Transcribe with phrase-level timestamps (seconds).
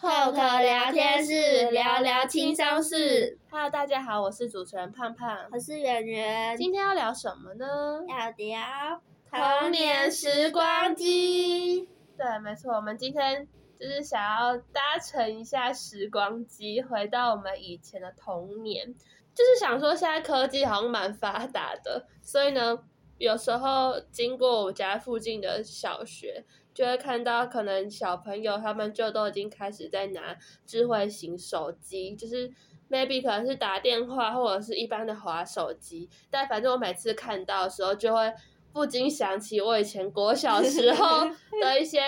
[0.00, 3.36] 透课聊天室，聊聊轻松事。
[3.50, 6.56] Hello，大家好，我是主持人胖胖，我是圆圆。
[6.56, 7.66] 今天要聊什么呢？
[8.08, 11.88] 要聊童年时光机。
[12.16, 18.94] 对，没错，我们今天就是想要搭乘一下时光机，回到我们以前的童年。
[19.34, 22.78] 就是想说，现在科技好像蛮发达的，所以呢，
[23.18, 26.44] 有时候经过我家附近的小学。
[26.78, 32.48] 就会看到，可能小朋友他们就都已经开始在拿智慧型手机，就是
[32.88, 38.32] maybe 可能是打电话或者是一般的滑手机，但反正我每次看到的时候，就会
[38.72, 41.28] 不禁想起我以前国小时候
[41.60, 42.00] 的一些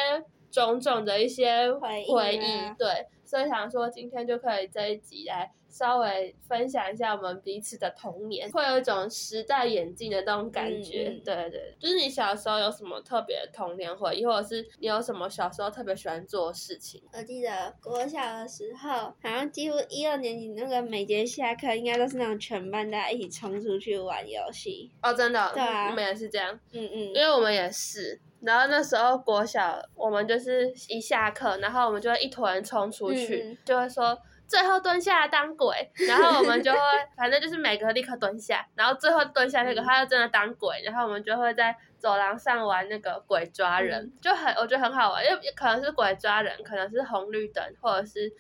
[0.53, 3.09] 种种的一些回忆，对。
[3.25, 11.09] 所以想说，今天就可以这一集来稍微分享一下我们彼此的童年，会有一种时代演进的那种感觉。
[11.09, 17.03] 嗯、对对，就是你小时候有什么特别的童年回忆，或者是你有什么小时候特别喜欢做的事情？
[17.13, 24.91] 我记得国小的时候，好像几乎一二年级那个每节下课，应该都是那种全班大家一起冲出去玩游戏。
[25.03, 25.51] 哦，真的？
[25.55, 26.59] 对啊，我们也是这样。
[26.73, 28.21] 嗯嗯，因为我们也是。
[28.41, 34.19] 然后那时候国小，我们就是一下课，然后我们就会一坨人冲出去，嗯、就会说
[34.51, 35.73] 最后蹲下当鬼，
[36.09, 36.79] 然后我们就会
[37.17, 48.33] 反正就是每个立刻蹲下，然后最后蹲下那个他就真的当鬼，然后我们就会在走廊上玩那个鬼抓人，嗯、就很我觉得很好玩，因为可能是鬼抓人，可能是红绿灯，或者是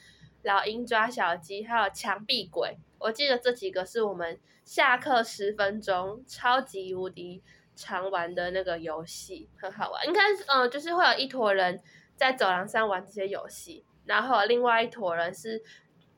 [0.42, 7.42] 老鹰抓小鸡，还有墙壁鬼，我记得这几个是我们下课十分钟超级无敌。
[7.76, 11.80] 常玩的那个游戏很好玩，应该是嗯，就是会有一坨人
[12.14, 15.62] 在走廊上玩这些游戏，然后另外一坨人是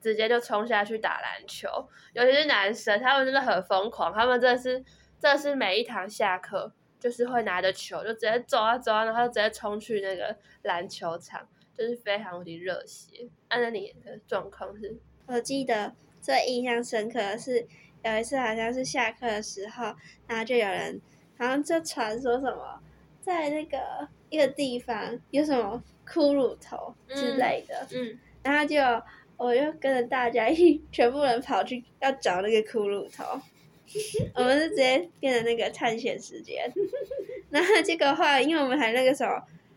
[0.02, 1.68] 直接就冲下去打篮球，
[2.12, 4.84] 尤其是男生，他们真的很疯狂，他们真的是，
[5.18, 13.28] 真的是每一堂下课就是会拿着球就直接走啊走啊，然后就直接冲去那个篮球场，就是非常无敌热血。
[13.48, 17.66] 按照你的状况是，我记得最印象深刻的是
[18.02, 19.94] 有一次好像是下课的时候，
[20.26, 21.00] 然后就有人。
[21.38, 22.80] 好像就传说什么，
[23.20, 28.76] 在那个一个地方有什么骷髅头之类的，嗯，嗯然后就
[29.36, 33.24] 我就跟着大家一起，全部人跑去要找那个骷髅头，
[34.34, 36.70] 我们是直接变成那个探险时间，
[37.50, 39.30] 然后结果后来因为我们还那个时候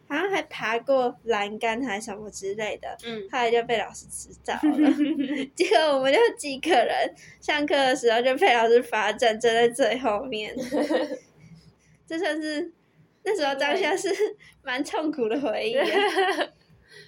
[0.08, 4.92] 好像还爬过栏杆还是什么之类的，嗯，后来就被老师知道了，
[5.56, 10.56] 结果我们就几个人上课的时候就被老师罚站，站在最后面。
[12.08, 12.72] 这算是
[13.24, 14.08] 那时候当下是
[14.62, 15.76] 蛮痛苦的回忆，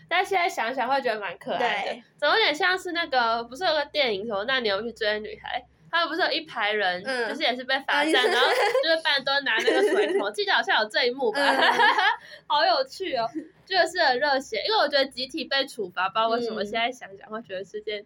[0.09, 8.47] 但现在想想会觉得蛮可爱的，怎么有点像是那个不是有个电影什么那牛去追女孩，他们不是有一排人，嗯、就是也是被罚站，然后
[8.83, 11.73] 就是半蹲拿那个水桶， 记得好像有这一幕吧，嗯、
[12.47, 13.29] 好有趣哦，
[13.65, 18.05] 就是很热血，因为我觉得集体被处罚，不知道为什么现在想想会觉得是件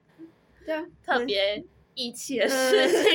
[0.66, 1.64] 对特别
[1.94, 3.12] 义气的事情，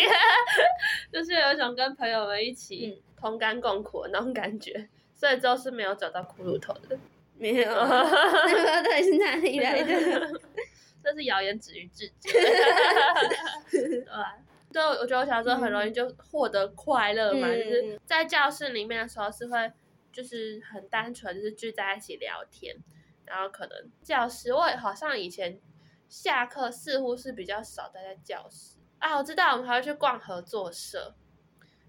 [1.12, 3.02] 就是有一种跟朋友们一起。
[3.18, 6.96] 同甘共苦的那种感觉，所以之后是没有找到骷髅头的，
[7.38, 10.40] 没有，那个到底是哪里来的？
[11.02, 12.30] 这是谣言止于智者，
[13.70, 14.36] 对吧？
[14.72, 19.72] 对，我觉得我小时候很容易就获得快乐嘛，嗯、就是在教室里面的时候是会，
[20.12, 22.76] 就是很单纯，就是聚在一起聊天，
[23.24, 25.60] 然后可能教室，我好像以前
[26.08, 31.14] 下课似乎是比较少待在教室啊，我知道我们还会去逛合作社。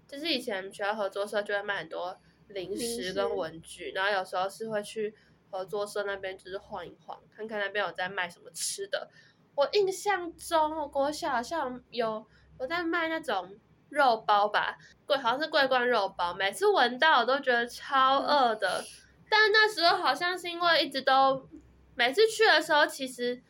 [0.06, 5.14] 就是以前学校合作社就会卖很多零食跟文具，然后有时候是会去
[5.50, 9.10] 合作社那边就是晃一晃，看看那边有在卖什么吃的。
[9.54, 12.26] 我印象中，我国小好像有
[12.60, 13.56] 有在卖那种
[13.88, 18.84] 肉包吧，贵好像是桂冠肉包，每次闻到我都觉得超饿的。
[19.28, 21.48] 但那时候好像是因为一直都
[21.94, 23.42] 每次去的时候，其实。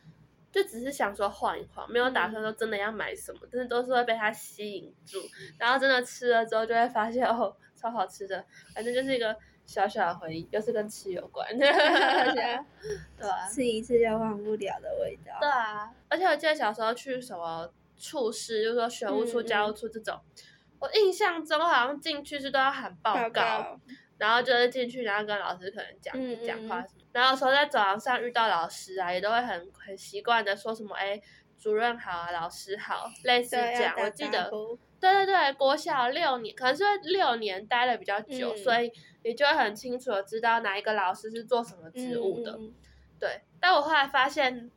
[0.51, 5.19] 就只是想说晃一晃，没有打算说真的要买什么，嗯、但是都是会被它吸引住，
[5.59, 8.43] 然后真的吃了之后就会发现哦，超好吃的，
[8.73, 9.37] 反正就是一个
[9.69, 15.37] 小小的回忆，又是跟吃有关， 对啊，吃一次就忘不了的味道。
[15.39, 20.43] 对啊，而且我记得小时候去什么处室，就是说学务处、教务处这种，嗯、
[20.79, 23.79] 我印象中好像进去是都要喊报告，报告
[24.17, 27.03] 然后就是进去，然后跟老师可能讲、嗯、讲话什么。
[27.11, 31.21] 然后有时候在走廊上遇到老师啊，也都会很很习惯的说什么，哎，
[31.59, 33.93] 主任好啊，老师好，类似这样。
[33.99, 34.51] 我记得，
[34.99, 38.91] 对对对，国小六年，可能是六年待的比较久，嗯、所以
[39.23, 42.51] 你就会很清楚的知道哪一个老师是做什么职务的。
[42.59, 42.73] 嗯、
[43.19, 44.69] 对，但我后来发现，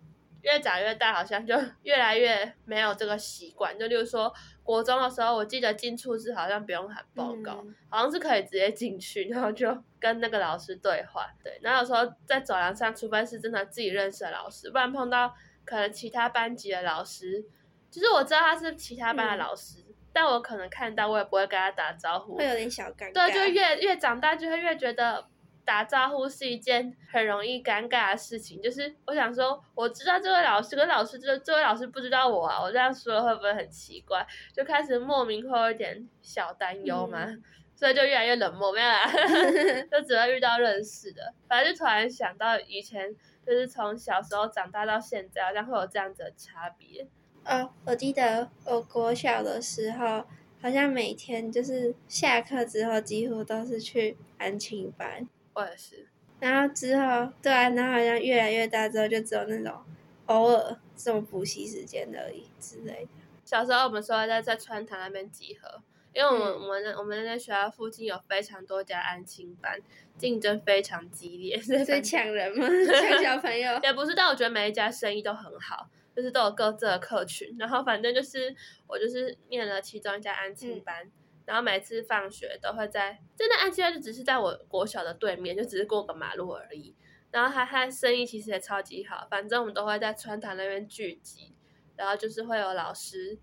[0.42, 3.78] 越长越大，好像就 越来越没有这个习惯。
[3.78, 4.32] 就例如说，
[4.62, 11.28] 国中的时候，我记得进处室好像不用喊报告，嗯、好像是可以直接进去，然后就跟那个老师对话。
[11.42, 15.34] 对，然后有时候在走廊上，除非是真的自己认识的老师，不然碰到
[15.64, 17.44] 可能其他班级的老师，
[17.90, 19.81] 其实我知道他是其他班的老师，嗯、
[20.12, 23.12] 但我可能看到我也不会跟他打招呼，会有点小尴尬。
[23.12, 25.26] 对，就越越长大就会越觉得。
[25.64, 34.26] 打招呼是一件很容易尴尬的事情，就是我想说，我知道这位老师，跟老师这这位老师不知道我啊，我这样说会不会很奇怪？
[34.52, 37.40] 就开始莫名会有一点小担忧嘛，嗯、
[37.76, 39.04] 所以就越来越冷漠，没有啦，
[39.88, 43.14] 就只会遇到认识的，反正就突然想到以前，
[43.46, 47.06] 就是从小时候长大到现在，好像会有这样子的差别。
[47.44, 50.24] 哦，我记得我国小的时候，
[50.60, 55.28] 好像每天就是下课之后，几乎都是去安亲班。
[55.54, 56.06] 我也是，
[56.40, 59.80] 然后之后，对啊，然后好像越来越大之后，就只有那种
[60.26, 63.08] 偶尔这种补习时间而已之类的。
[63.44, 65.82] 小时候我们说在在川潭那边集合，
[66.14, 69.78] 因为我们、嗯、我们我们那学校附近有非常多家安亲班，
[70.16, 72.66] 竞争非常激烈，所以抢人吗？
[73.00, 73.78] 抢小朋友？
[73.82, 77.56] 也不是，但我觉得每一家生意都很好，就是都有各自的客群。
[77.58, 78.54] 然后反正就是
[78.86, 81.04] 我就是念了其中一家安亲班。
[81.04, 81.12] 嗯
[81.44, 86.94] 然后每次放学都会在，真的安亲班就只是在我国小的对面，就只是过个马路而已。
[87.32, 91.52] 然后他他生意其实也超级好，反正我们都会在川潭那边聚集，
[91.96, 93.36] 然后就是会有老师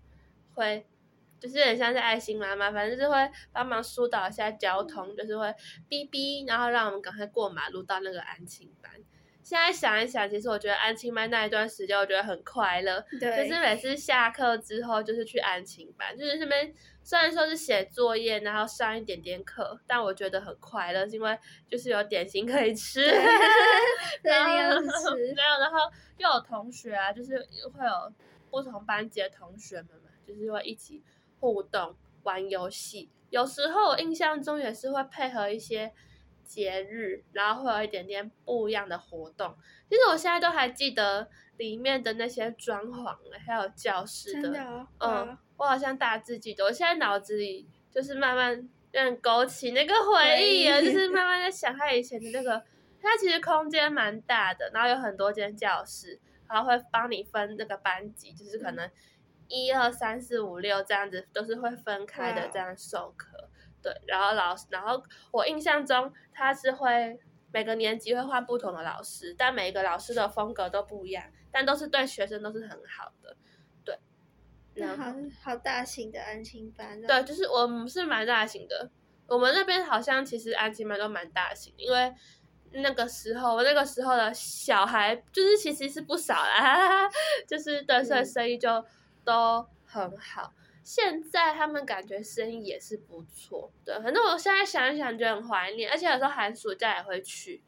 [0.54, 0.86] 会，
[1.38, 5.48] 就是有点像是爱心妈妈，反正就是会帮忙疏导一下交通，就是会
[5.88, 8.90] 哔哔，然后让我们赶快过马路到那个安亲班。
[9.50, 13.04] 现在想一想，其实我觉得安亲班那一段时间，我觉得很快乐。
[13.18, 13.36] 对。
[13.36, 21.36] 就是每次下课之后，就是去安亲班，就是那边虽然说是写作业，然后上一点点课，但我觉得很快乐，是因为
[21.68, 23.04] 就是有点心可以吃。
[24.22, 24.30] 对。
[24.32, 24.54] 然后，
[25.18, 25.78] 没有，然后
[26.18, 27.36] 又有同学啊，就是
[27.74, 28.12] 会有
[28.52, 31.02] 不同班级的同学们嘛，就是会一起
[31.40, 33.10] 互动、玩游戏。
[33.30, 35.92] 有时候印象中也是会配合一些。
[36.50, 39.54] 节日，然后会有一点点不一样的活动。
[39.88, 43.16] 其实我现在都还记得里面的那些装潢，
[43.46, 44.64] 还有教室的，的
[44.98, 46.64] 哦、嗯，我好像大致记得。
[46.64, 52.62] 我现在脑子里就是慢慢有点勾起那个回忆啊，就是慢 慢在想他以前的那个。
[53.02, 58.90] 它其实空间蛮大的，然后有很多间教室，然后会帮你分那个班级，就是可能
[59.48, 63.29] 一二三四五六这样子，都是会分开的这样授课。
[63.82, 67.18] 对，然后老师，然后我印象中他是会
[67.52, 73.36] 每个年级会换不同的老师，但每一个老师的风格都不一样，但都是对学生都是很好的。
[73.84, 73.98] 对，
[74.74, 77.00] 然后好大型的安亲班。
[77.02, 78.90] 对，就是我们是蛮大型的，
[79.26, 82.14] 我们那边好像其实安亲班都蛮大型，因为
[82.72, 87.08] 那个时候那个时候的小孩就是其实是不少啦，
[87.48, 88.84] 就是对，所以生意就
[89.24, 90.52] 都很好。
[90.82, 97.62] 现在他们感觉生意也是不错，对，反正我现在想一想就很怀念，而且有时候寒暑假也会去，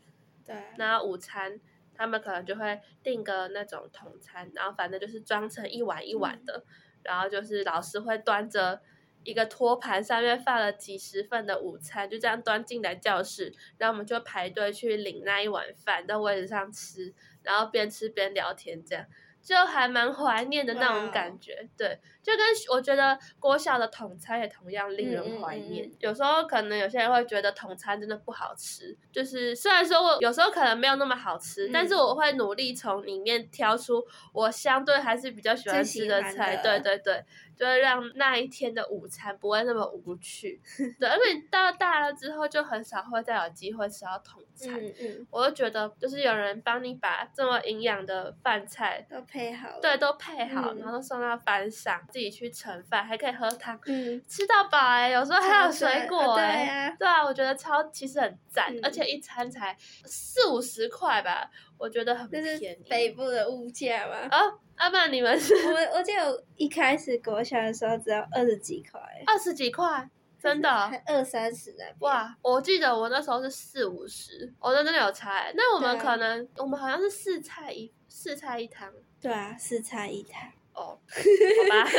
[0.45, 1.61] 对，然后午餐
[1.95, 6.73] 他们可能就会订个那种统餐，然后反正就是装成一碗一碗的，嗯、
[7.05, 8.81] 然后就是老师会端着
[9.25, 19.07] 一个托盘，上面放了几十份的午餐，就这样端进来教室，然后我们就排队去领那一碗饭，在位置上吃，然后边吃边聊天这样。
[19.43, 25.87] 就还蛮怀念的那种感觉.对，就跟我觉得国小的统餐也同样令人怀念。
[25.87, 34.03] 嗯嗯嗯、有时候可能有些人会觉得统餐真的不好吃，就是虽然说我有时候可能没有那么好吃，嗯、但是我会努力从里面挑出
[34.33, 37.25] 我相对还是比较喜欢吃的菜，的对对对。
[37.55, 40.59] 就会让那一天的午餐不会那么无趣，
[40.99, 44.75] 对，而且到大了之后就很少会再有机会吃到统餐。
[44.75, 62.79] 嗯嗯，我就觉得就是有人帮你把这么营养的饭菜都配好，对，都配好，嗯、然后送到班上，自己去盛饭，还可以喝汤，嗯，吃到饱哎、欸，有时候还有水果哎、欸，对，对啊，我觉得超其实很赞，嗯、而且一餐才四五十块吧，我觉得很便宜。
[62.89, 64.29] 北部的物价嘛。
[64.75, 65.55] 啊、不然你们是？
[65.55, 70.09] 我我记得我一开始国小的时候只要二十几块，二十几块，
[70.41, 70.69] 真的？
[71.07, 71.85] 二三十的。
[72.01, 75.53] 哇，我记得我那时候是四五十，我真的有差。
[75.55, 78.93] 那我们可能，啊、我们好像是四菜一四菜一汤。
[79.21, 80.51] 对啊，四菜一汤。
[80.75, 81.91] 哦， 好吧。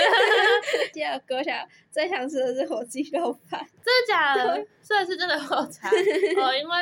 [0.94, 1.52] 记得国小
[1.92, 4.66] 最想吃的是火鸡肉饭，真的假的？
[4.82, 6.76] 所以是真的有差哦，因为。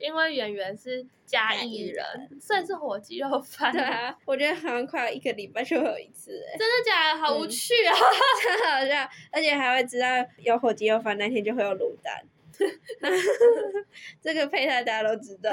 [0.00, 2.06] 因为圆圆是嘉义人，
[2.40, 3.72] 所以是火鸡肉饭。
[3.72, 7.18] 对啊，我觉得好像快要一个礼拜就会有一次，哎，真的假的？
[7.20, 7.92] 好无趣啊，
[8.40, 12.24] 真的好笑，而且还会知道有火鸡肉饭那天就会有卤蛋。
[14.22, 15.50] 这个配菜大家都知道，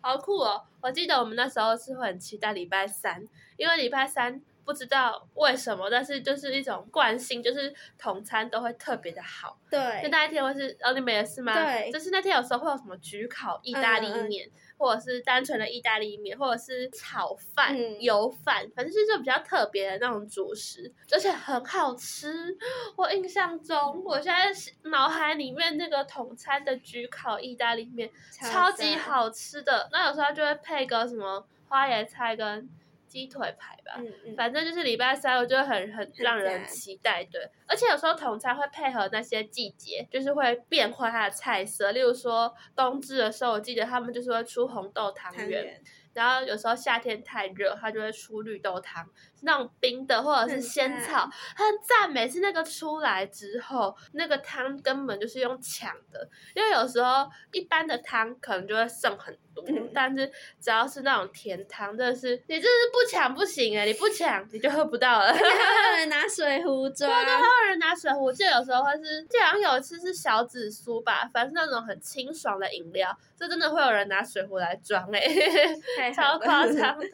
[0.00, 0.60] 好酷哦！
[0.80, 3.22] 我记得我们那时候是会很期待礼拜三，
[3.56, 9.58] 因为礼拜三不知道为什么，但是就是一种惯性，就是统餐都会特别的好。
[9.70, 11.54] 对，就那一天会是，哦，你们也是吗？
[11.54, 14.50] 对，就是那天有时候会有什么焗烤意大利面。
[14.80, 22.56] 或者是单纯的意大利面，或者是炒饭、嗯、油饭，反正就是比较特别的那种主食，而且很好吃。
[22.94, 24.52] 我印象中，我现在
[24.88, 32.68] 脑海里面那个统餐的焗烤意大利面超级好吃的，那有时候就会配个什么花椰菜跟。
[33.08, 37.50] 鸡腿排吧，嗯嗯、反正就是礼拜三，我就很很让人期待，对。
[37.66, 41.90] 而且有时候统餐会配合那些季节，就是会变换它的菜色。
[41.92, 45.80] 例如说冬至的时候，我记得他们就是会出红豆汤圆，
[46.14, 49.04] 然后有时候夏天太热，它就会出绿豆汤，
[49.37, 52.10] 是那种冰的或者是仙草，很赞。
[52.10, 59.64] 每次那个出来之后，那个汤根本就是用抢的，因为有时候一般的汤可能就会剩很多。
[59.66, 60.30] 嗯、但是
[60.60, 63.84] 只要是那种甜汤，真的是你这是不抢不行哎！
[63.86, 65.32] 你不抢你就喝不到了。
[65.34, 68.30] 还有人拿水壶装， 对对，还有人拿水壶。
[68.32, 75.20] 记得有时候会是，好像有一次是小紫苏吧，反正是那种很清爽的饮料，这真的会有人拿水壶来装哎，
[76.14, 77.08] 超夸张，对。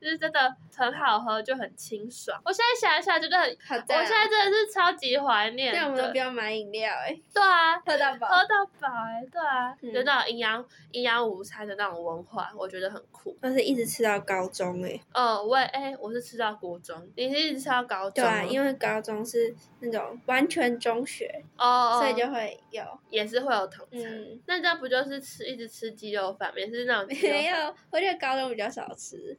[0.00, 2.40] 就是真的很好喝，就很清爽。
[2.44, 5.74] 我现在想一想，觉得很，好我现在真的是超级怀念。
[5.74, 7.22] 对，我们都不要买饮料哎、欸。
[7.34, 8.28] 对啊，喝到饱。
[8.28, 13.36] 喝到饱哎、欸，对啊，嗯、就那种营养营养午餐的那种文化，我觉得很酷。
[13.42, 15.02] 但是一直吃到高中哎、欸。
[15.12, 18.24] 哦，我哎、欸，我是吃到国中，你是一直吃到高中。
[18.24, 24.00] 对啊，因为高中是那种完全中学哦，所以就会有，也是会有统餐。
[24.02, 27.06] 嗯、那这样不就是吃一直吃鸡肉饭，也是那种。
[27.22, 29.36] 没有，我觉得高中比较少吃。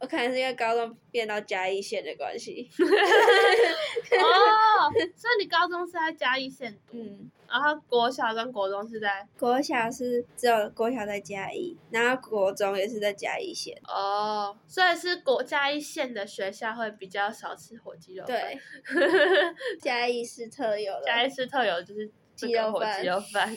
[0.00, 2.68] 我可能是因为高中变到嘉义县的关系。
[2.78, 2.84] 哦，
[5.16, 9.26] 所以你高中是在嘉义县读，嗯，然后国小跟国中是在？
[9.38, 13.74] 国小是只有国小在嘉义，然后国中也是在嘉义县。
[13.86, 18.36] 哦，所以是国嘉义县的学校会比较少吃火鸡肉饭。
[18.36, 18.60] 对，
[19.80, 21.02] 嘉义市特有的。
[21.06, 23.56] 嘉义市特有的就是鸡肉火鸡肉饭，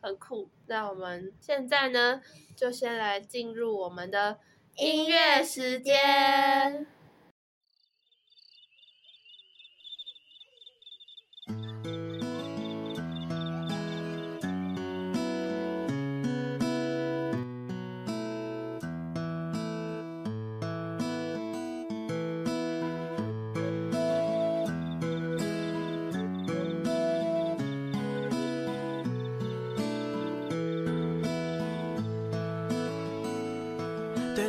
[0.00, 0.48] 很酷。
[0.68, 2.22] 那我们现在呢，
[2.56, 4.38] 就先来进入我们的。
[4.76, 6.93] 音乐时间。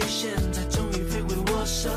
[0.00, 1.90] 现在终于飞回我手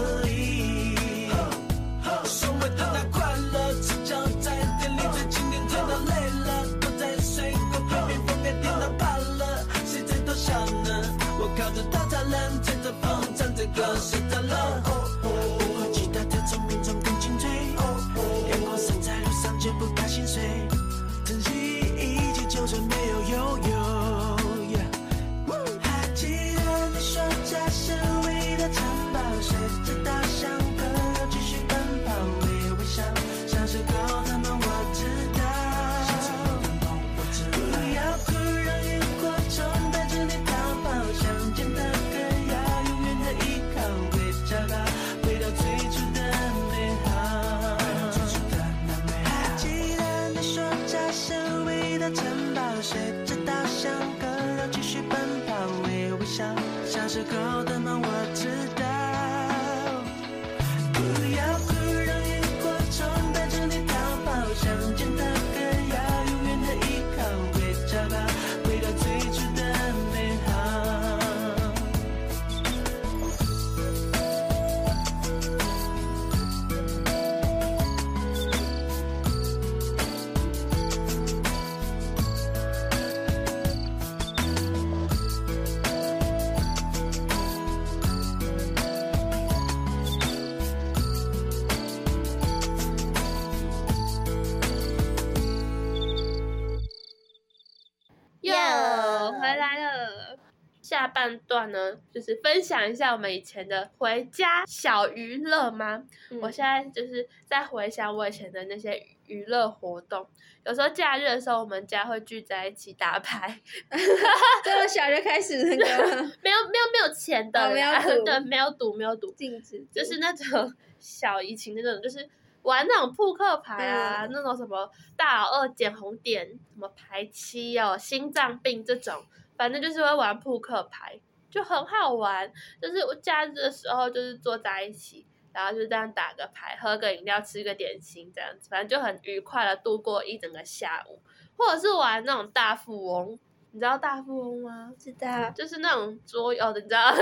[100.95, 106.05] 下半段呢，就是分享一下我们以前的回家小娱乐吗？
[106.31, 106.39] 嗯。
[106.39, 110.25] 我现在就是在回想我以前的那些娱乐活动。
[110.65, 113.59] 有时候假日的时候，我们家会聚在一起打牌，
[114.63, 115.83] 这么小就开始那个
[116.41, 118.23] 没有没有没有钱的，哦没有赌。
[118.23, 122.25] 对，没有赌没有赌，禁止，就是那种小怡情的那种，就是
[122.61, 124.29] 玩那种扑克牌啊，嗯。
[124.31, 129.23] 那种什么大老二捡红点，什么排七哦，心脏病这种，
[129.57, 131.19] 反正就是会玩扑克牌，
[131.49, 132.51] 就很好玩。
[132.81, 141.21] 就是我假日的时候，就是坐在一起，然后就这样打个牌，喝个饮料，吃个点心，这样子，反正就很愉快的度过一整个下午。
[141.57, 143.39] 或者是玩那种大富翁，
[143.71, 144.91] 你知道大富翁吗？
[144.99, 147.11] 知道，就是那种桌游的，你知道？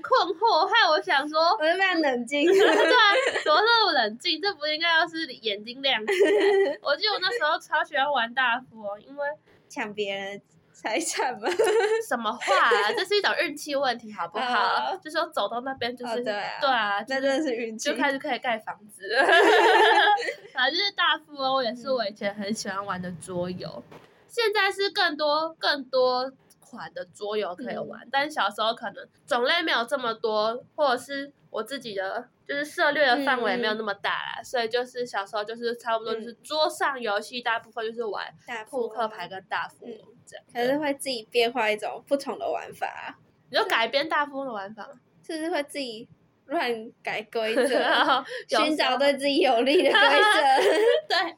[0.00, 3.04] 困惑，害我想说，我是非常冷静， 对啊，
[3.44, 4.40] 怎么那么冷静？
[4.40, 6.78] 这不应该要是眼睛亮起来？
[6.82, 9.26] 我记得我那时候超喜欢玩大富翁，因为
[9.68, 10.40] 抢别人
[10.72, 11.48] 财产嘛？
[12.08, 12.92] 什么话啊？
[12.96, 14.92] 这是一种运气问题，好不好？
[14.92, 17.90] 哦就说走到那边就是、哦对啊对啊，那真的是运气。
[17.90, 19.02] 就开始可以盖房子。
[20.52, 23.82] 反正就是大富翁也是我以前很喜欢玩的桌游，
[24.28, 26.30] 现在是更多更多
[26.76, 40.44] 款的桌游可以玩，但是小时候可能种类没有这么多，或者是我自己的就是涉猎的范围没有那么大啦，所以就是小时候就是差不多就是桌上游戏大部分就是玩大扑克牌跟大富翁这样。
[40.52, 43.18] 可是会自己变化一种不同的玩法啊，
[43.50, 46.08] 你就改编大富翁的玩法吗，就是会自己
[46.46, 50.68] 乱改规则， 寻找对自己有利的规则。
[51.08, 51.36] 对，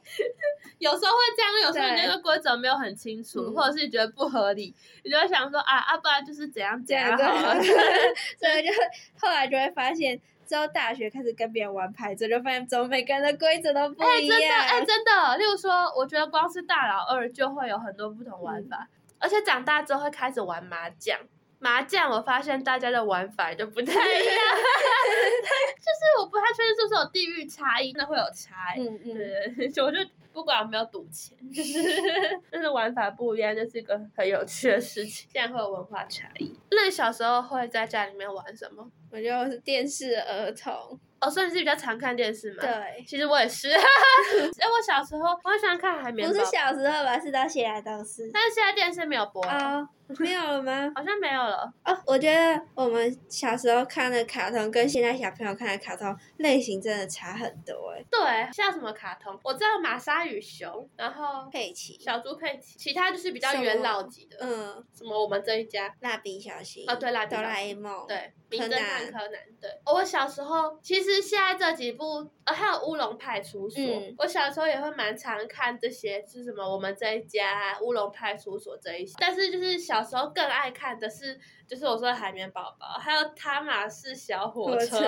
[0.79, 7.59] 有时候会这样，有时候那个规则没有很清楚，嗯或者是你觉得不合理，你就会想说啊啊，不然就是怎样怎这样样好了。
[7.59, 7.69] 对，
[8.37, 8.73] 所以就
[9.19, 14.85] 后来就会发现，之后大学开始跟别人玩牌就发现怎么每个人的规则都不哎、一真的，哎、样。
[14.85, 15.37] 真的。
[15.37, 18.87] 例如说，我觉得光是大老二就会有很多不同玩法，
[19.19, 21.17] 而且长大之后会开始玩麻将。
[21.65, 24.35] 麻将，我发现大家的玩法就不太一样，
[25.81, 28.87] 就是我不太确定是不是有地域差异，那会有差异。
[28.87, 29.97] 嗯嗯，对， 就我就
[30.31, 31.73] 不管有没有赌钱，就是
[32.51, 35.27] 就是玩法不一样，就是一个很有趣的事情。
[35.33, 36.55] 这样会有文化差异。
[36.69, 38.87] 那你小时候会在家里面玩什么？
[39.11, 40.99] 我觉得我是电视儿童。
[41.21, 43.69] 哦，所以你是比较常看电视嘛？，对，其实我也是。
[43.71, 48.29] 哎，我小时候我很喜欢看海绵不是小时候吧，是到现在都是。
[48.33, 49.89] 但是现在电视没有播了，啊，
[50.19, 50.91] 没有了吗？
[50.95, 51.71] 好像没有了。
[51.83, 58.03] 哦，我觉得我们小时候看的卡通跟现在小朋友看的卡通类型真的差很多哎。
[58.11, 59.37] 对，像什么卡通？
[59.43, 65.93] 我知道玛莎与熊，然后佩奇，小猪佩奇，其他就是比较元老级的，嗯，什么我们这一家。
[66.01, 69.71] 蜡笔小新，哦，对，蜡笔哆啦 A 梦，，对，名柯侦探南柯南，对。
[69.85, 79.15] 我小时候其实现在这几部，呃，还有乌龙派出所，嗯我小时候也会蛮常看这些，是什么我们这一家、乌龙派出所这一些。
[79.19, 84.99] 但是就是小时候更爱看的是，就是我说的海绵宝宝，还有汤马士小火火车，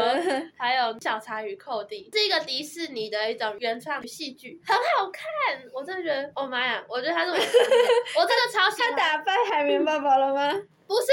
[0.57, 5.23] 还有小茶与寇弟，是一个迪士尼的一种原创戏剧，很好看。
[5.73, 8.91] 我真的觉得，哦妈呀，我觉得它是我我真的超喜欢。
[8.91, 10.51] 他打败海绵宝宝了吗？
[10.87, 11.07] 不是，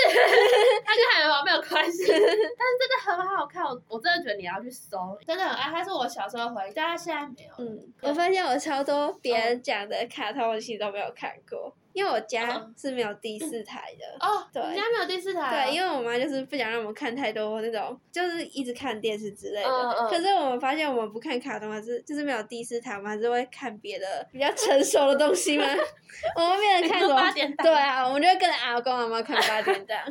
[0.85, 5.69] 它跟海绵宝宝没有关系，但是真的很好看，我我真的觉得你要去搜，真的很爱。
[5.69, 7.53] 它是我小时候回忆，但它现在没有。
[7.59, 14.05] 嗯，我发现我超多别人讲的卡通，我其实都没有看过，因为我家嗯是没有第四台的。
[14.27, 15.65] 哦，对你家没有第四台、啊？
[15.65, 19.69] 对，因为我妈就是不想让我们看太多那种，就是一直看电视之类的。
[19.71, 25.65] 嗯嗯可是我们发现我们不看卡通，还是就是没有第四台，我们还是会看别的比较成熟的东西吗？
[26.37, 27.15] 我们变成看什么？
[27.15, 29.99] 八点档对啊，我们就会跟着阿公阿妈看八点档。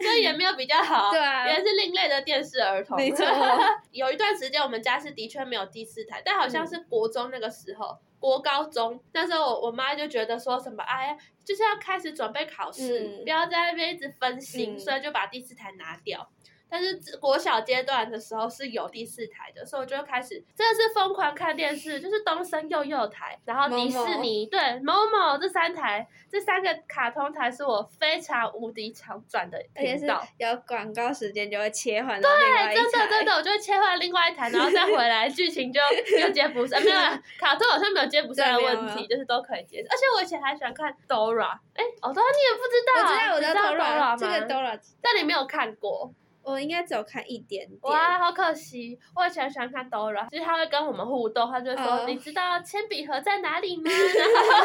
[0.00, 1.10] 所以也没有比较好。
[1.10, 2.96] 对啊也是另类的电视儿童。
[2.96, 3.26] 没错
[3.92, 4.16] 有一
[4.56, 7.98] 我们家是的确没有第四台，但好像是国中那个时候。
[8.20, 16.28] 国高中那时候我，我妈就觉得说什么，哎呀，就是要开始准备考试，嗯不要在那边一直分心，嗯所以就把第四台拿掉。
[16.70, 24.92] 但是国小阶段的时候是有第四台的，所以我就开始真的是疯狂看电视，就是东森幼幼台，然后迪士尼某某对某
[25.32, 30.22] 某这三台，这三个卡通台是我非常无敌常转的频道。
[30.38, 32.74] 有广告时间就会切换到另外一。
[32.74, 35.80] 对，真的真的，我就会切换另外一台，然后再回来， 剧情就
[36.20, 36.80] 又接不上。
[36.82, 36.98] 没有，
[37.38, 39.84] 卡通好像没有接不上的问题，就是都可以接。
[39.88, 42.92] 而且我以前还喜欢看 Dora，哎，哦，Dora 你也不知道？
[43.02, 44.16] 我知道，我知道 Dora 吗？
[44.16, 46.12] 这个 Dora，但你没有看过。
[46.48, 47.78] 我应该只有看一点点。
[47.82, 48.98] 哇，好可惜！
[49.14, 52.06] 我以前喜欢看 Dora，就是他会跟我们互动，他就说：“oh.
[52.06, 54.64] 你知道铅笔盒在哪里吗？”然后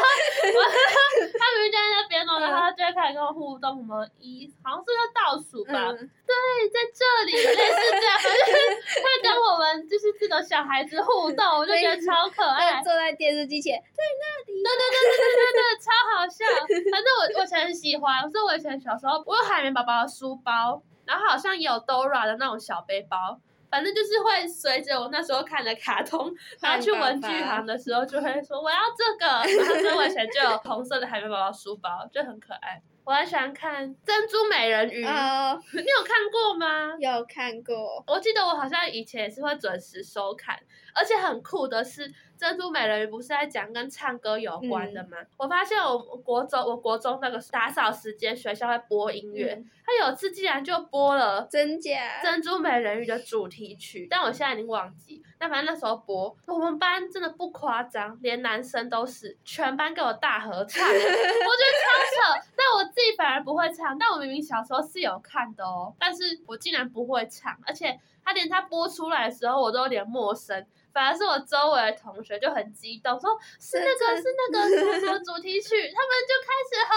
[1.38, 5.72] 他明明就在那边哦，然后他就会开始跟我互动，什么一好像是要倒数吧？
[5.92, 6.34] 嗯、对，
[6.72, 8.48] 在这里类似这样，反正
[9.04, 12.82] 会跟我们就是这种小孩子互动，我就觉得超可 爱。
[12.82, 14.62] 坐在电视机前，在那里。
[14.64, 16.44] 对对对对对对对，超好笑。
[16.90, 20.82] 反正我我以前很喜欢，所以我以前小时候我有海绵宝宝的书包。
[21.06, 23.40] 然后好像也有 Dora 的那种小背包，
[23.70, 32.80] 反正就是会随着我那时候看的卡通，然后去文具行的时候就会说我要这个，然后所以我以前就有红色的海绵宝宝书包，就很可爱。
[33.04, 36.96] 我还喜欢看《珍珠美人鱼》，uh, 你有看过吗？
[36.98, 38.02] 有看过。
[38.06, 40.58] 我记得我好像以前也是会准时收看，
[40.94, 45.18] 而且很酷的是，《珍珠美人鱼》不是在讲跟唱歌有关的吗？
[45.20, 51.90] 嗯、我发现我国中，我国中那个打扫时间，学校会播音乐，他、嗯、有次竟然就播了真假
[52.22, 55.22] 《珍珠美人鱼》的主题曲，但我现在已经忘记。
[55.36, 62.46] 但反正那时候播，我们班真的不夸张，连男生都是全班给我大合唱，我觉得超扯。
[62.56, 76.94] 但我自己反而不会唱，但我明明小时候是有看的哦，但是我竟然不会唱，而且他连他播出来的时候我都有点陌生，反而是我周围的同学就很激动，说是那个是那个什么什么主题曲，他们就开始合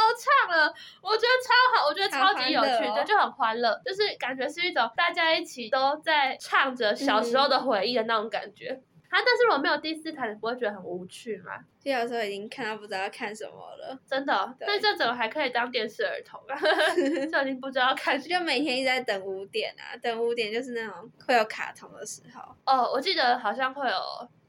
[0.48, 8.70] 唱了，我觉得超好，我觉得超级有趣，就、哦、就很欢乐，就是感觉是一种大家一起都在唱着小时候的回忆的那种感觉。
[8.72, 9.20] 嗯啊！
[9.26, 11.54] 但是如果没有第四台，你不会觉得很无趣吗？
[11.80, 14.56] 就有时候已经看到不知道要看什么了，真的。
[14.60, 16.56] 对那这怎么还可以当电视儿童啊？
[17.32, 22.42] 就已经不知道看就每天一直在等五点啊，等五点就是那种会有卡通的时候。
[22.66, 23.96] 哦，我记得好像会有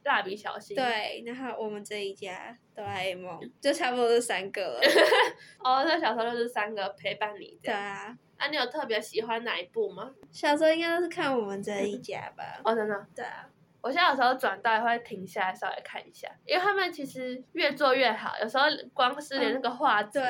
[0.05, 0.77] 蜡笔小新。
[0.77, 4.81] 对，然后我们这一家哆啦 A 梦就差不多是三个了。
[5.63, 7.59] 哦，那小时候就是三个陪伴你。
[7.63, 8.17] 对啊。
[8.39, 10.13] 啊，你有特别喜欢哪一部吗？
[10.31, 12.61] 小时候应该都是看我们这一家吧。
[12.65, 13.07] 哦，真的。
[13.15, 13.49] 对啊。
[13.81, 20.21] 我现在有时候转到也会停下来稍微看一下，因为他们其实越做越好，有时候光是连那个画质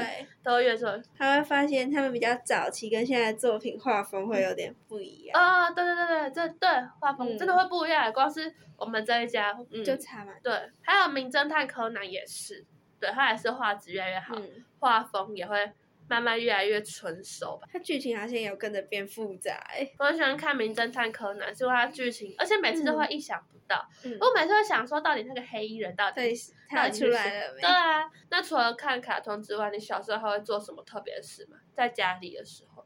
[0.42, 5.40] 都越做，他会发现他们比较早期跟现在作品画风会有点不一样。
[5.40, 6.68] 啊、哦，对对对对，这对
[7.00, 10.32] 画风真的会不一样，嗯、光是我们这一家、嗯、就差嘛。
[10.42, 12.64] 对，还有名侦探柯南也是，
[13.00, 15.72] 对，他也是画质越来越好，嗯、画风也会。
[16.08, 19.62] 慢慢越来越成熟吧，它剧情好像也有跟着变复杂。
[19.98, 23.88] 我很喜欢看《名侦探柯南》，是因为它剧情，而且每次都会意想不到。
[24.04, 26.32] 嗯、我每次会想说，到底那个黑衣人到底
[26.68, 27.60] 他出来了没？
[27.60, 31.58] 对啊，那除了看卡通之外，你小时候还会做什么特别的事吗？
[31.74, 32.77] 在家里的时候。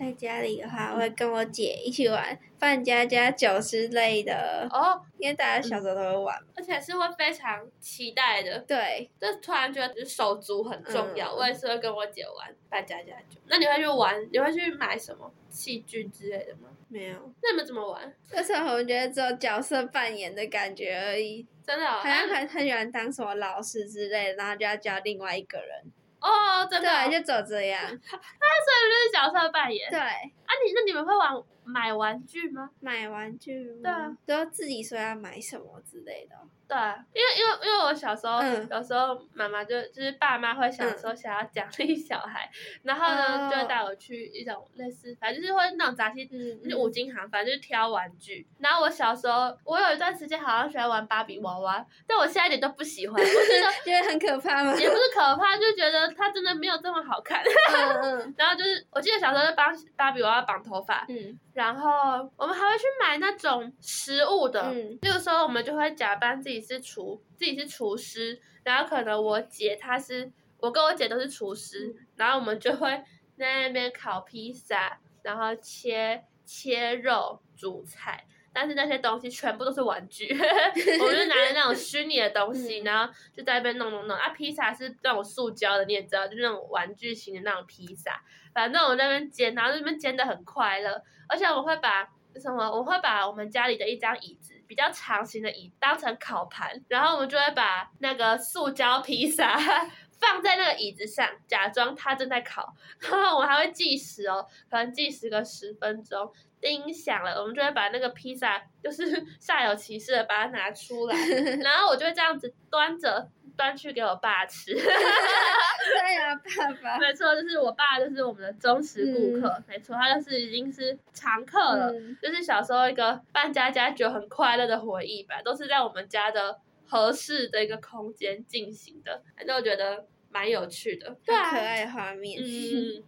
[0.00, 8.58] 在家里的话，我会跟我姐一起玩扮家家酒之类的哦，因为大家小时候都会玩，而且是会非常期待的。
[8.60, 13.38] 对，就突然觉得手足很重要，嗯、我也是会跟我姐玩扮家家酒。
[13.48, 14.26] 那你会去玩？
[14.32, 16.70] 你会去买什么器具之类的吗？
[16.88, 17.34] 没有。
[17.42, 18.10] 那你们怎么玩？
[18.32, 25.92] 那时候我觉得只有角色扮演的感觉而已，真的、哦，好像很很喜欢当什么老师之类的，然后就要教另外一个人。
[26.20, 27.82] 哦，真的、就走这样。
[27.82, 29.90] 那所以就是角色扮演。
[29.90, 29.98] 对。
[29.98, 31.32] 啊，你那你们会玩
[31.64, 32.70] 买玩具吗？
[32.80, 33.80] 买玩具吗？
[33.82, 36.36] 对啊，都要自己说要买什么之类的。
[36.70, 36.76] 对，
[37.12, 48.46] 因为因为因为我小时候，嗯、有时候妈妈就就是爸妈会想说想要奖励小孩，嗯、然后呢、哦、就会带我去一种类似，反正就是会那种杂七，就是五金行，反正就是挑玩具。
[48.60, 54.72] 然后我小时候，我有一段时间好像喜欢玩芭比娃娃，但我现在一点都不喜欢，我觉得 觉得很可怕吗？
[54.78, 57.42] 也不是可怕，就觉得它真的没有这么好看。
[57.42, 58.34] 嗯嗯。
[58.38, 66.59] 然后就是我记得小时候就帮芭比娃娃绑头发，嗯，然后我们还会去买那种食物的，嗯，那个时候我们就会假扮自己。
[66.60, 72.90] 是厨，自己是厨师，然后可能我姐她是，我跟我姐都是厨师，然后我们就会
[73.36, 80.28] 在那边烤披萨，然后切切肉、煮菜，但是那些东西全部都是玩具，
[81.00, 84.16] 我们就拿着那种虚拟的东西，然后就在那边弄弄弄。
[84.16, 88.20] 啊，披萨是那种塑胶的，你也知道，就是那种玩具型的那种披萨，
[88.52, 92.08] 反正我那边煎，然后那边煎的很快乐，而且我会把
[92.40, 94.59] 什么，我会把我们家里的一张椅子。
[94.70, 99.58] 比较长形的椅当成烤盘，然后我们就会把那个塑胶披萨
[100.20, 106.32] 放在那个椅子上，假装它正在烤，然后我们还会计时哦，可能计时个十分钟。
[106.60, 109.02] 叮响了，我们就会把那个披萨，就是
[109.42, 111.16] 煞有其事的把它拿出来，
[111.64, 113.28] 然后我就会这样子端着
[113.60, 114.72] 端去给我爸吃。
[114.72, 116.96] 对呀，爸爸。
[116.98, 119.48] 没错，就是我爸，就是我们的忠实顾客。
[119.48, 132.40] 嗯、没错，他就是已经是常客了，嗯、就是小时候一个扮家家酒很快乐的回忆吧，都是在我们家的合适的一个空间进行的，反正我觉得蛮有趣的，对可爱画面。
[132.42, 133.02] 嗯，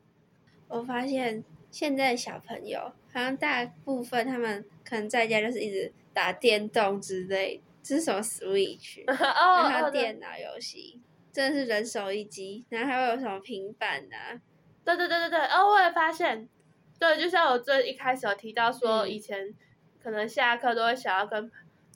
[0.68, 1.44] 我发现。
[1.72, 2.78] 现在小朋友
[3.14, 11.00] 好像大部分他们可能在家就是一直打电动之类，这是什么 Switch， 然后电脑游戏，
[11.32, 14.40] 真的是人手一机，然后还会有什么平板啊？
[14.84, 16.48] 对对对对对，哦，我也发现，
[16.98, 19.52] 对，就像我最一开始有提到说，以前
[20.02, 21.50] 可能下课都会想要跟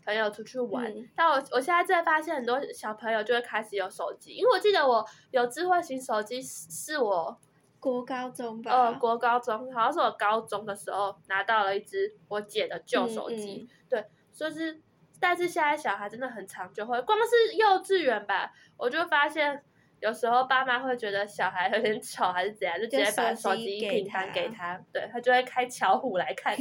[0.04, 7.38] 朋友出去玩，嗯、但我我现在在发现很多小朋友就会开始有手机，因为我记得我有智慧型手机是是我。
[7.78, 14.80] 国高中吧，呃，国高中好像是我高中的时候拿到了一只我姐的旧手机，对，所以是，
[15.20, 19.62] 但是现在小孩真的很常就会，光是幼稚园吧，我就发现
[20.00, 26.56] 有时候爸妈会觉得小孩有点吵还是怎样，就直接把手机平板给他，对他就会开巧虎来看，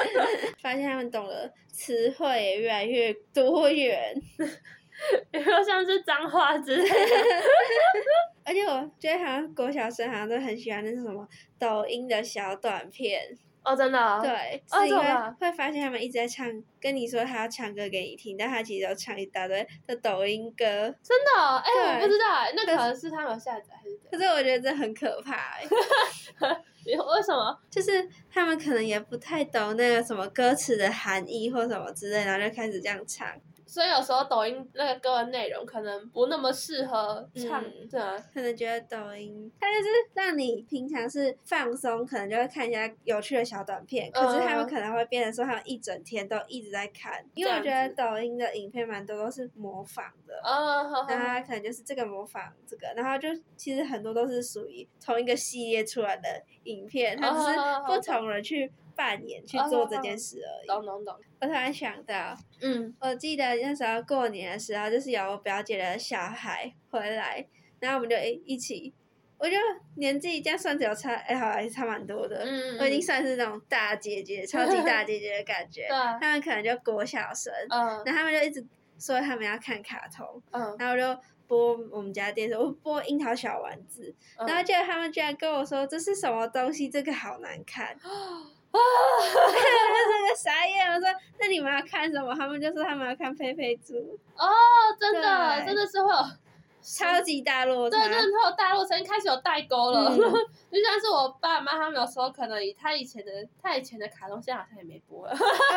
[0.60, 4.14] 发现他们懂的词汇也越来越多元。
[5.30, 6.94] 比如说像是脏话之类的，
[8.44, 11.26] 而且我觉得好像国小生好像都很喜欢那是什么
[11.58, 13.22] 抖音的小短片
[13.62, 15.04] 哦，真的、哦，对，是因为
[15.38, 16.46] 会发现他们一直在唱，
[16.80, 20.64] 跟你说他要唱歌给你听，但他其实要唱一大堆的抖音歌，
[21.02, 22.24] 真的、哦，哎、欸，我不知道，
[22.56, 23.98] 那可能是他们下载还是？
[24.10, 25.68] 可是我觉得这很可怕、欸，
[26.86, 27.58] 为什么？
[27.70, 33.28] 就是他们可能也不太懂那个什么歌词的含义或什么之类，然后就开始这样唱。
[33.70, 44.10] 所以有时候抖音那个歌的内容可能不那么适合唱，嗯、对啊，可能觉得抖音它就是让你平常是放松，可能就会看一下有趣的小短片。
[44.10, 57.56] 可是他们可能会变成说，他们一整天都一直在看，因为我觉得抖音的影片蛮多都是模仿的，然后他可能就是这个模仿这个，然后就其实很多都是属于同一个系列出来的影片，它只是
[57.86, 58.72] 不同人去。
[59.00, 60.66] 扮演去做这件事而已。
[60.66, 61.16] 懂懂懂。
[61.40, 67.46] 我突然想到，嗯，我记得那时候过年的时候，就是有我表姐的小孩回来，
[67.78, 68.92] 然后我们就一起，
[69.38, 69.56] 我就
[69.96, 72.44] 年纪这样算只有差，哎，好像差蛮多的。
[72.44, 75.88] 嗯，我已经算是那种大姐姐，超级大姐姐的感觉。
[75.88, 75.96] 对。
[76.20, 78.62] 他们可能就国小生，嗯，然后他们就一直
[78.98, 84.14] 说他们要看卡通，嗯，然后我就播我们家电视，我播樱桃小丸子，
[84.46, 87.96] 然后结果他们居然跟我说这是什么东西，这个好难看。
[88.70, 88.78] 啊！
[88.78, 92.34] 我这个傻眼，我说那你们要看什么？
[92.34, 93.94] 他们就说他们要看佩佩猪。
[94.36, 94.46] 哦，
[94.98, 96.18] 真的，真的是会有
[96.82, 97.98] 超级大落差。
[97.98, 100.10] 对，真的会有大落差，开始有代沟了。
[100.10, 100.16] 嗯、
[100.70, 105.36] 就像是我爸妈他们有时候可能以他以前的他以前的卡通，现在好像也没播了。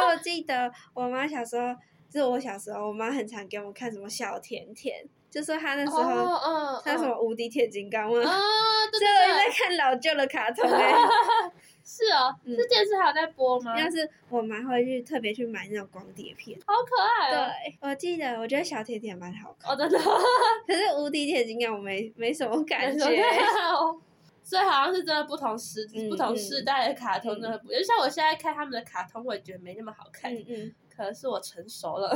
[0.10, 1.74] 我记得我妈小时候，
[2.10, 8.20] 就是我小时候，我妈很常给我们看什么小甜甜，就说她那时候，嗯，她什么无敌铁金刚嘛。
[8.20, 8.42] 啊、哦，
[8.92, 10.94] 对对在看老旧的卡通哎。
[11.86, 13.78] 是哦，是电视还有在播吗？
[13.78, 17.52] 要是我妈会去特别去买那种光碟片，好可爱哦。
[17.52, 19.74] 对，我记得，我觉得小甜甜蛮好看。
[19.74, 20.00] 哦，真的。
[20.66, 23.06] 可是无敌铁金刚我没没什么感觉。
[24.44, 30.34] 所以好像是真的不同时不同时代的卡通真的不，就像我现在看他们的卡通，我也觉得没那么好看。
[30.34, 30.76] 嗯嗯。
[30.96, 32.16] 可能是我成熟了。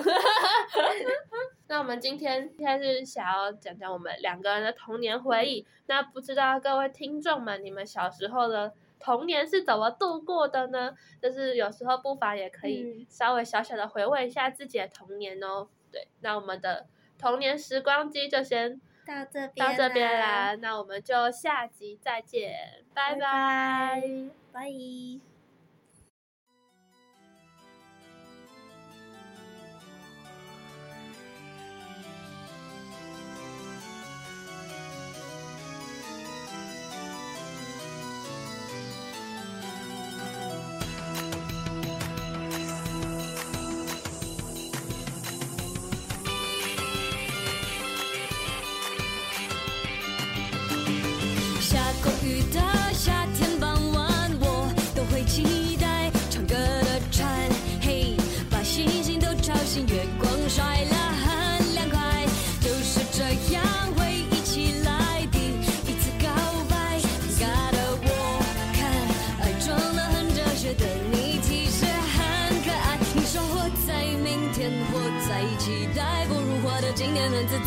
[1.67, 5.65] 那我们今天现在是想要讲讲我们两个人的童年回忆。
[5.88, 8.73] 那不知道各位听众们，你们小时候的。
[8.99, 10.93] 童年是怎么度过的呢？
[11.21, 15.67] 就是有时候不妨也可以稍微小小的回味一下自己的童年哦。
[15.91, 20.55] 对，那我们的童年时光机就先到这边到这边啦。
[20.55, 24.01] 那我们就下集再见，拜拜，
[24.51, 24.69] 拜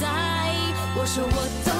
[0.00, 0.50] 在。
[0.96, 1.79] 我说我懂。